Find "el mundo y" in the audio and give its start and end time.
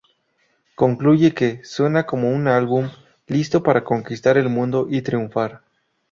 4.35-5.03